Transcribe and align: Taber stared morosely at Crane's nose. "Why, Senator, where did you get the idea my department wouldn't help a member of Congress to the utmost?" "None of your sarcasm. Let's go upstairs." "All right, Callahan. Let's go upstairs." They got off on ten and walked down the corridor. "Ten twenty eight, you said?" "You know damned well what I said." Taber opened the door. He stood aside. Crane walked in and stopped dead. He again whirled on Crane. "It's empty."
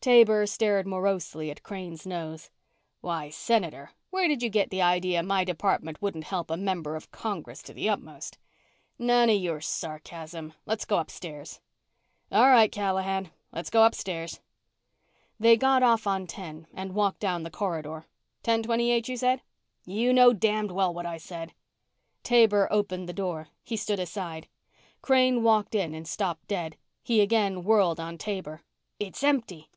Taber 0.00 0.46
stared 0.46 0.86
morosely 0.86 1.50
at 1.50 1.62
Crane's 1.64 2.06
nose. 2.06 2.48
"Why, 3.02 3.28
Senator, 3.28 3.90
where 4.10 4.26
did 4.28 4.42
you 4.42 4.48
get 4.48 4.70
the 4.70 4.80
idea 4.80 5.22
my 5.22 5.44
department 5.44 6.00
wouldn't 6.00 6.24
help 6.24 6.50
a 6.50 6.56
member 6.56 6.96
of 6.96 7.10
Congress 7.10 7.60
to 7.64 7.74
the 7.74 7.90
utmost?" 7.90 8.38
"None 8.98 9.28
of 9.28 9.36
your 9.36 9.60
sarcasm. 9.60 10.54
Let's 10.64 10.86
go 10.86 10.96
upstairs." 10.96 11.60
"All 12.32 12.46
right, 12.48 12.72
Callahan. 12.72 13.30
Let's 13.52 13.68
go 13.68 13.84
upstairs." 13.84 14.40
They 15.38 15.58
got 15.58 15.82
off 15.82 16.06
on 16.06 16.26
ten 16.26 16.68
and 16.72 16.94
walked 16.94 17.20
down 17.20 17.42
the 17.42 17.50
corridor. 17.50 18.06
"Ten 18.42 18.62
twenty 18.62 18.90
eight, 18.90 19.08
you 19.10 19.16
said?" 19.18 19.42
"You 19.84 20.14
know 20.14 20.32
damned 20.32 20.70
well 20.70 20.94
what 20.94 21.04
I 21.06 21.18
said." 21.18 21.52
Taber 22.22 22.66
opened 22.70 23.10
the 23.10 23.12
door. 23.12 23.48
He 23.62 23.76
stood 23.76 24.00
aside. 24.00 24.48
Crane 25.02 25.42
walked 25.42 25.74
in 25.74 25.92
and 25.92 26.08
stopped 26.08 26.46
dead. 26.48 26.78
He 27.02 27.20
again 27.20 27.62
whirled 27.62 28.00
on 28.00 28.16
Crane. 28.16 28.60
"It's 28.98 29.22
empty." 29.22 29.68